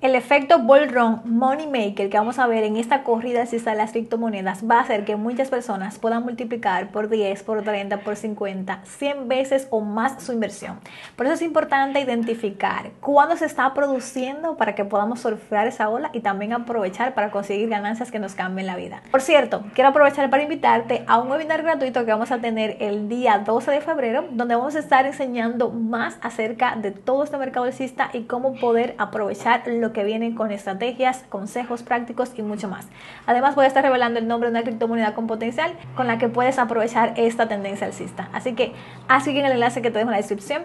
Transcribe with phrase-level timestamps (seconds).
[0.00, 3.74] El efecto Bull Run Money Maker que vamos a ver en esta corrida si de
[3.74, 8.14] las criptomonedas va a hacer que muchas personas puedan multiplicar por 10, por 30, por
[8.14, 10.78] 50, 100 veces o más su inversión.
[11.16, 16.10] Por eso es importante identificar cuándo se está produciendo para que podamos surfear esa ola
[16.12, 19.02] y también aprovechar para conseguir ganancias que nos cambien la vida.
[19.10, 23.08] Por cierto, quiero aprovechar para invitarte a un webinar gratuito que vamos a tener el
[23.08, 27.66] día 12 de febrero, donde vamos a estar enseñando más acerca de todo este mercado
[27.66, 32.86] alcista y cómo poder aprovechar que viene con estrategias, consejos prácticos y mucho más.
[33.26, 36.28] Además voy a estar revelando el nombre de una criptomoneda con potencial con la que
[36.28, 38.28] puedes aprovechar esta tendencia alcista.
[38.32, 38.72] Así que
[39.08, 40.62] así que en el enlace que te dejo en la descripción.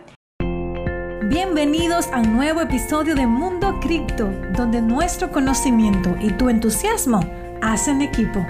[1.29, 7.21] Bienvenidos a un nuevo episodio de Mundo Cripto, donde nuestro conocimiento y tu entusiasmo
[7.62, 8.45] hacen equipo.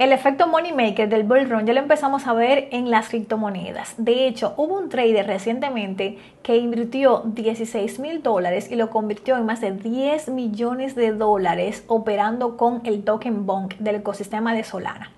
[0.00, 3.92] El efecto money maker del bull run ya lo empezamos a ver en las criptomonedas.
[3.98, 9.44] De hecho, hubo un trader recientemente que invirtió 16 mil dólares y lo convirtió en
[9.44, 15.10] más de 10 millones de dólares operando con el token Bonk del ecosistema de Solana.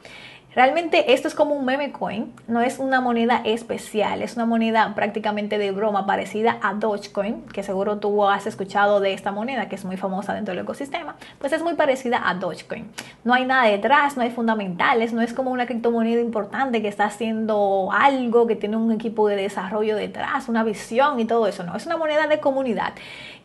[0.54, 4.94] Realmente esto es como un meme coin, no es una moneda especial, es una moneda
[4.94, 9.76] prácticamente de broma parecida a Dogecoin, que seguro tú has escuchado de esta moneda que
[9.76, 12.90] es muy famosa dentro del ecosistema, pues es muy parecida a Dogecoin.
[13.24, 17.06] No hay nada detrás, no hay fundamentales, no es como una criptomoneda importante que está
[17.06, 21.74] haciendo algo, que tiene un equipo de desarrollo detrás, una visión y todo eso, no,
[21.74, 22.92] es una moneda de comunidad.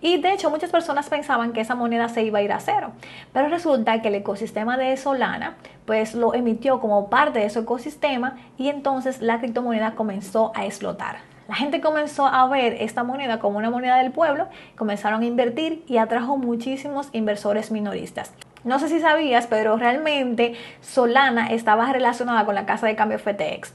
[0.02, 2.92] Y de hecho muchas personas pensaban que esa moneda se iba a ir a cero,
[3.32, 5.56] pero resulta que el ecosistema de Solana
[5.88, 11.20] pues lo emitió como parte de su ecosistema y entonces la criptomoneda comenzó a explotar.
[11.48, 15.86] La gente comenzó a ver esta moneda como una moneda del pueblo, comenzaron a invertir
[15.88, 18.34] y atrajo muchísimos inversores minoristas.
[18.66, 23.74] No sé si sabías, pero realmente Solana estaba relacionada con la casa de cambio FTX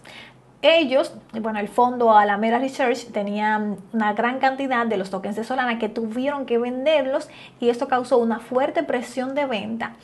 [0.63, 5.79] ellos, bueno, el fondo Alameda Research tenían una gran cantidad de los tokens de Solana
[5.79, 9.97] que tuvieron que venderlos y esto causó una fuerte presión de venta.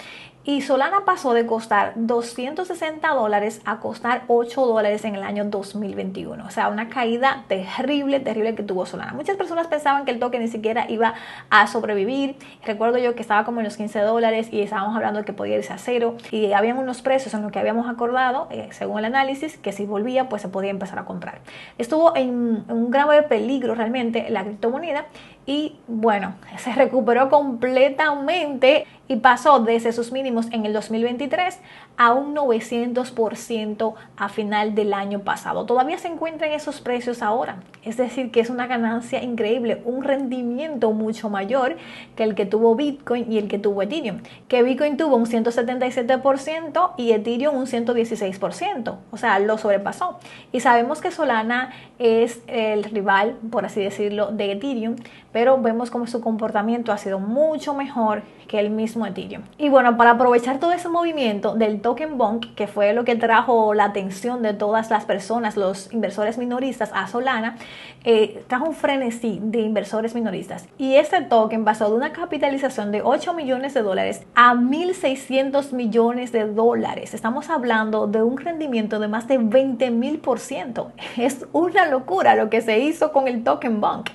[0.48, 6.42] Y Solana pasó de costar 260 dólares a costar 8 dólares en el año 2021.
[6.42, 9.12] O sea, una caída terrible, terrible que tuvo Solana.
[9.12, 11.12] Muchas personas pensaban que el token ni siquiera iba
[11.50, 12.36] a sobrevivir.
[12.64, 15.58] Recuerdo yo que estaba como en los 15 dólares y estábamos hablando de que podía
[15.58, 16.16] irse a cero.
[16.30, 19.84] Y habían unos precios en los que habíamos acordado, eh, según el análisis, que si
[19.84, 21.40] volvía, pues se podía empezar a comprar.
[21.76, 25.08] Estuvo en un grave peligro realmente la criptomoneda
[25.48, 31.58] y bueno, se recuperó completamente y pasó desde sus mínimos en el 2023
[31.96, 35.64] a un 900% a final del año pasado.
[35.64, 40.92] Todavía se encuentran esos precios ahora, es decir, que es una ganancia increíble, un rendimiento
[40.92, 41.76] mucho mayor
[42.14, 46.92] que el que tuvo Bitcoin y el que tuvo Ethereum, que Bitcoin tuvo un 177%
[46.96, 50.20] y Ethereum un 116%, o sea, lo sobrepasó.
[50.52, 54.96] Y sabemos que Solana es el rival, por así decirlo, de Ethereum,
[55.32, 59.42] pero vemos como su comportamiento ha sido mucho mejor que el mismo Ethereum.
[59.58, 63.74] Y bueno, para aprovechar todo ese movimiento del token Bonk, que fue lo que trajo
[63.74, 67.56] la atención de todas las personas, los inversores minoristas a Solana,
[68.04, 70.68] eh, trajo un frenesí de inversores minoristas.
[70.78, 76.32] Y este token pasó de una capitalización de 8 millones de dólares a 1.600 millones
[76.32, 77.14] de dólares.
[77.14, 80.92] Estamos hablando de un rendimiento de más de 20 mil por ciento.
[81.16, 84.10] Es una locura lo que se hizo con el token Bonk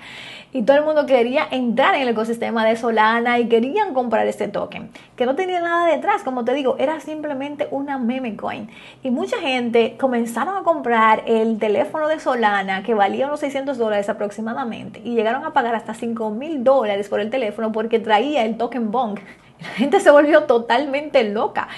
[0.54, 4.48] y todo el mundo quería entrar en el ecosistema de Solana y querían comprar este
[4.48, 8.70] token, que no tenía nada detrás, como te digo, era simplemente una meme coin.
[9.02, 14.10] Y mucha gente comenzaron a comprar el teléfono de Solana que valía unos 600 dólares
[14.10, 18.58] aproximadamente y llegaron a pagar hasta 5 mil dólares por el teléfono porque traía el
[18.58, 19.20] token Bonk.
[19.64, 21.70] La gente se volvió totalmente loca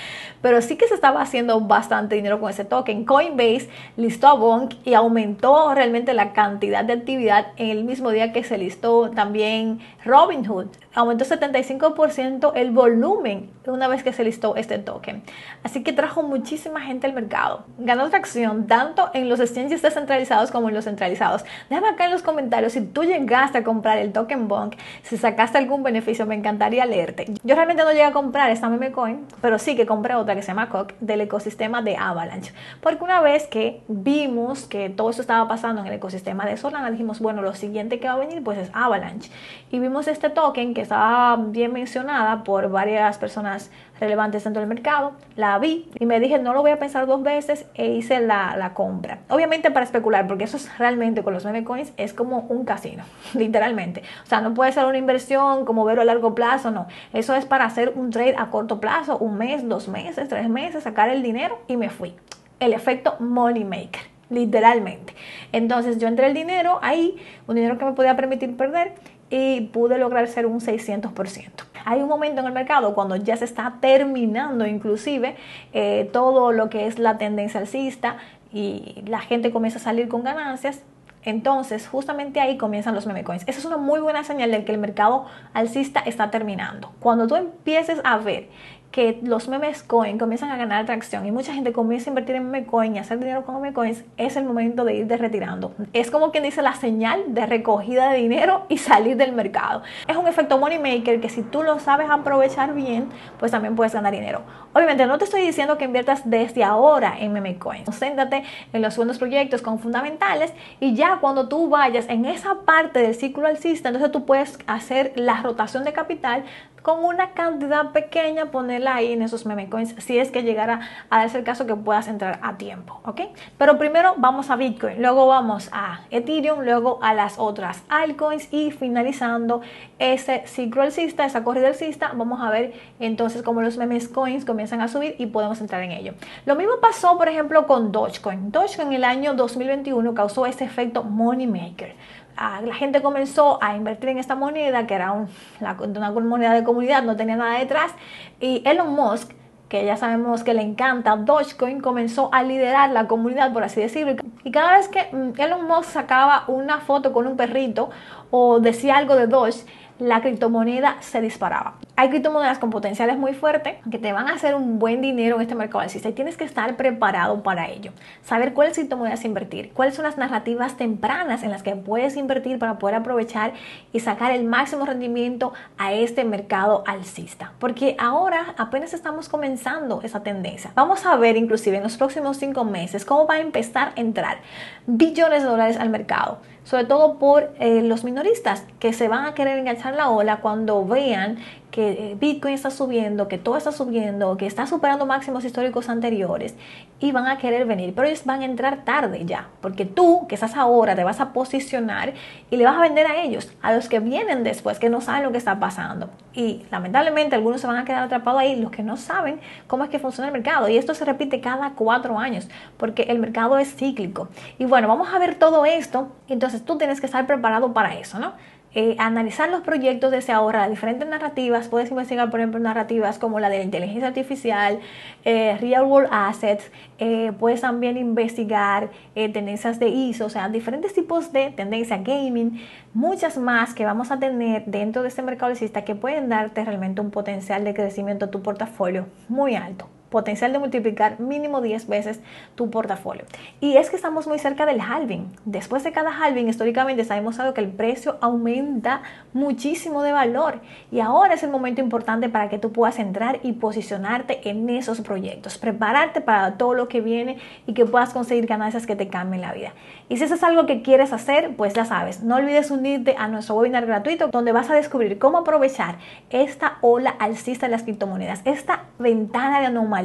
[0.45, 3.03] pero sí que se estaba haciendo bastante dinero con ese token.
[3.03, 3.67] Coinbase
[3.97, 8.43] listó a Bonk y aumentó realmente la cantidad de actividad en el mismo día que
[8.43, 10.67] se listó también Robinhood.
[10.93, 15.23] Aumentó 75% el volumen una vez que se listó este token.
[15.63, 17.65] Así que trajo muchísima gente al mercado.
[17.79, 21.43] Ganó tracción tanto en los exchanges descentralizados como en los centralizados.
[21.71, 25.57] Déjame acá en los comentarios si tú llegaste a comprar el token Bonk, si sacaste
[25.57, 27.25] algún beneficio, me encantaría leerte.
[27.43, 30.41] Yo realmente no llegué a comprar esta meme coin, pero sí que compré otra que
[30.41, 32.53] se llama Coq del ecosistema de Avalanche.
[32.81, 36.91] Porque una vez que vimos que todo eso estaba pasando en el ecosistema de Solana,
[36.91, 39.31] dijimos, bueno, lo siguiente que va a venir pues es Avalanche.
[39.71, 45.13] Y vimos este token que estaba bien mencionada por varias personas relevantes dentro del mercado,
[45.35, 48.55] la vi y me dije, no lo voy a pensar dos veces e hice la,
[48.57, 49.19] la compra.
[49.29, 53.03] Obviamente para especular, porque eso es realmente con los meme coins es como un casino,
[53.33, 54.03] literalmente.
[54.23, 56.87] O sea, no puede ser una inversión como verlo a largo plazo, no.
[57.13, 60.83] Eso es para hacer un trade a corto plazo, un mes, dos meses, tres meses,
[60.83, 62.13] sacar el dinero y me fui.
[62.59, 65.13] El efecto money maker literalmente.
[65.51, 67.17] Entonces yo entré el dinero ahí,
[67.47, 68.93] un dinero que me podía permitir perder
[69.29, 71.49] y pude lograr ser un 600%.
[71.85, 75.35] Hay un momento en el mercado cuando ya se está terminando inclusive
[75.73, 78.17] eh, todo lo que es la tendencia alcista
[78.51, 80.81] y la gente comienza a salir con ganancias,
[81.25, 83.43] entonces, justamente ahí comienzan los meme coins.
[83.47, 86.93] Esa es una muy buena señal de que el mercado alcista está terminando.
[86.99, 88.47] Cuando tú empieces a ver
[88.95, 92.49] que los memes coin comienzan a ganar atracción y mucha gente comienza a invertir en
[92.49, 95.73] meme coin y hacer dinero con meme coins, es el momento de ir de retirando.
[95.91, 99.83] Es como quien dice la señal de recogida de dinero y salir del mercado.
[100.07, 103.93] Es un efecto money maker que si tú lo sabes aprovechar bien, pues también puedes
[103.93, 104.43] ganar dinero.
[104.71, 107.83] Obviamente no te estoy diciendo que inviertas desde ahora en meme coins.
[107.83, 112.99] Concéntrate en los buenos proyectos con fundamentales y ya cuando tú vayas en esa parte
[112.99, 116.45] del ciclo alcista, entonces tú puedes hacer la rotación de capital
[116.85, 118.51] con una cantidad pequeña,
[118.87, 122.39] ahí en esos meme coins, si es que llegara a darse caso que puedas entrar
[122.41, 123.21] a tiempo, ¿ok?
[123.57, 128.71] Pero primero vamos a Bitcoin, luego vamos a Ethereum, luego a las otras altcoins y
[128.71, 129.61] finalizando
[129.99, 134.81] ese ciclo alcista, esa corrida alcista, vamos a ver entonces cómo los memes coins comienzan
[134.81, 136.13] a subir y podemos entrar en ello.
[136.45, 138.51] Lo mismo pasó, por ejemplo, con Dogecoin.
[138.51, 141.95] Dogecoin en el año 2021 causó ese efecto money maker
[142.35, 147.15] la gente comenzó a invertir en esta moneda, que era una moneda de comunidad, no
[147.15, 147.91] tenía nada detrás,
[148.39, 149.31] y Elon Musk,
[149.69, 154.15] que ya sabemos que le encanta Dogecoin, comenzó a liderar la comunidad, por así decirlo.
[154.43, 157.89] Y cada vez que mm, Elon Musk sacaba una foto con un perrito
[158.31, 159.65] o decía algo de Doge,
[159.97, 161.75] la criptomoneda se disparaba.
[161.97, 165.43] Hay criptomonedas con potenciales muy fuertes que te van a hacer un buen dinero en
[165.43, 167.93] este mercado alcista y tienes que estar preparado para ello.
[168.21, 172.79] Saber cuáles criptomonedas invertir, cuáles son las narrativas tempranas en las que puedes invertir para
[172.79, 173.53] poder aprovechar
[173.93, 177.53] y sacar el máximo rendimiento a este mercado alcista.
[177.59, 180.71] Porque ahora apenas estamos comenzando esa tendencia.
[180.75, 184.39] Vamos a ver inclusive en los próximos cinco meses cómo va a empezar a entrar
[184.85, 189.33] billones de dólares al mercado sobre todo por eh, los minoristas que se van a
[189.33, 191.37] querer enganchar la ola cuando vean
[191.75, 196.55] que eh, Bitcoin está subiendo, que todo está subiendo, que está superando máximos históricos anteriores
[197.01, 200.35] y van a querer venir, pero ellos van a entrar tarde ya, porque tú que
[200.35, 202.13] estás ahora te vas a posicionar
[202.49, 205.23] y le vas a vender a ellos, a los que vienen después, que no saben
[205.23, 206.09] lo que está pasando.
[206.33, 209.89] Y lamentablemente algunos se van a quedar atrapados ahí, los que no saben cómo es
[209.89, 210.69] que funciona el mercado.
[210.69, 214.29] Y esto se repite cada cuatro años, porque el mercado es cíclico.
[214.57, 218.17] Y bueno, vamos a ver todo esto, entonces tú tienes que estar preparado para eso,
[218.17, 218.31] ¿no?
[218.77, 221.69] Eh, analizar los proyectos desde ahora, diferentes narrativas.
[221.69, 224.79] Puedes investigar, por ejemplo, narrativas como la de la inteligencia artificial,
[225.23, 226.69] eh, real world assets.
[226.99, 232.61] Eh, puedes también investigar tendencias de ISO, o sea, diferentes tipos de tendencia gaming,
[232.93, 236.99] muchas más que vamos a tener dentro de este mercado alcista que pueden darte realmente
[236.99, 242.21] un potencial de crecimiento a tu portafolio muy alto potencial de multiplicar mínimo 10 veces
[242.55, 243.25] tu portafolio.
[243.59, 245.29] Y es que estamos muy cerca del halving.
[245.43, 249.01] Después de cada halving, históricamente sabemos algo que el precio aumenta
[249.33, 250.61] muchísimo de valor.
[250.89, 255.01] Y ahora es el momento importante para que tú puedas entrar y posicionarte en esos
[255.01, 257.35] proyectos, prepararte para todo lo que viene
[257.67, 259.73] y que puedas conseguir ganancias que te cambien la vida.
[260.07, 263.27] Y si eso es algo que quieres hacer, pues ya sabes, no olvides unirte a
[263.27, 265.97] nuestro webinar gratuito donde vas a descubrir cómo aprovechar
[266.29, 270.04] esta ola alcista de las criptomonedas, esta ventana de anomalía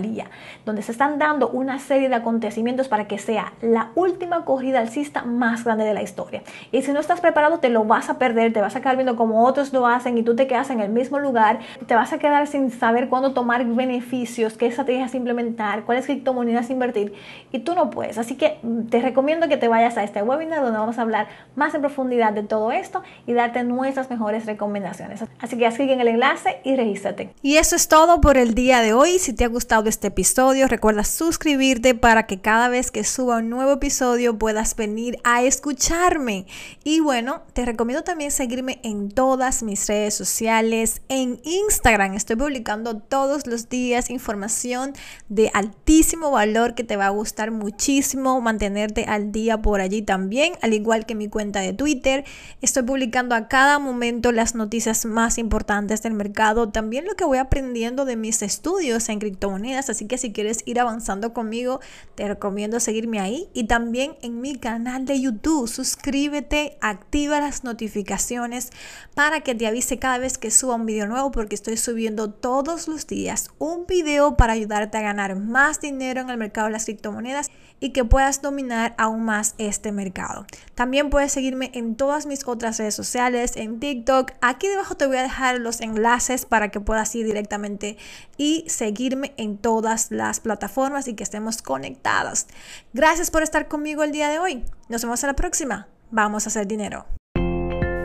[0.65, 5.23] donde se están dando una serie de acontecimientos para que sea la última corrida alcista
[5.23, 6.43] más grande de la historia.
[6.73, 9.17] Y si no estás preparado, te lo vas a perder, te vas a quedar viendo
[9.17, 12.19] como otros lo hacen y tú te quedas en el mismo lugar, te vas a
[12.19, 17.13] quedar sin saber cuándo tomar beneficios, qué estrategias implementar, cuáles criptomonedas invertir
[17.53, 18.19] y tú no puedes.
[18.19, 21.29] Así que mm, te recomiendo que te vayas a este webinar donde vamos a hablar
[21.57, 25.25] más en profundidad de todo esto y darte nuestras mejores recomendaciones.
[25.41, 27.33] Así que haz clic en el enlace y regístrate.
[27.43, 29.19] Y eso es todo por el día de hoy.
[29.19, 30.69] Si te ha gustado este episodio.
[30.69, 36.47] Recuerda suscribirte para que cada vez que suba un nuevo episodio puedas venir a escucharme.
[36.85, 41.01] Y bueno, te recomiendo también seguirme en todas mis redes sociales.
[41.09, 44.93] En Instagram estoy publicando todos los días información
[45.29, 50.53] de altísimo valor que te va a gustar muchísimo mantenerte al día por allí también,
[50.61, 52.25] al igual que mi cuenta de Twitter.
[52.61, 57.39] Estoy publicando a cada momento las noticias más importantes del mercado, también lo que voy
[57.39, 61.81] aprendiendo de mis estudios en criptomonedas Así que si quieres ir avanzando conmigo,
[62.15, 65.69] te recomiendo seguirme ahí y también en mi canal de YouTube.
[65.69, 68.71] Suscríbete, activa las notificaciones
[69.15, 72.89] para que te avise cada vez que suba un video nuevo porque estoy subiendo todos
[72.89, 76.85] los días un video para ayudarte a ganar más dinero en el mercado de las
[76.85, 77.51] criptomonedas
[77.81, 80.47] y que puedas dominar aún más este mercado.
[80.75, 84.33] También puedes seguirme en todas mis otras redes sociales, en TikTok.
[84.41, 87.97] Aquí debajo te voy a dejar los enlaces para que puedas ir directamente
[88.37, 92.47] y seguirme en todas las plataformas y que estemos conectados.
[92.93, 94.65] Gracias por estar conmigo el día de hoy.
[94.89, 95.89] Nos vemos en la próxima.
[96.11, 97.07] Vamos a hacer dinero.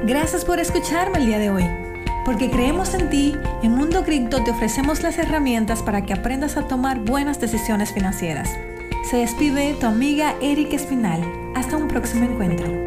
[0.03, 1.65] Gracias por escucharme el día de hoy.
[2.25, 6.67] Porque creemos en ti, en Mundo Cripto te ofrecemos las herramientas para que aprendas a
[6.67, 8.49] tomar buenas decisiones financieras.
[9.09, 11.21] Se despide tu amiga Erika Espinal.
[11.53, 12.84] Hasta un próximo encuentro.